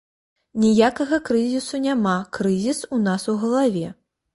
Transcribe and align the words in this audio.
Ніякага 0.63 1.19
крызісу 1.29 1.83
няма, 1.85 2.17
крызіс 2.39 2.85
у 2.99 3.05
нас 3.09 3.33
у 3.37 3.41
галаве! 3.47 3.91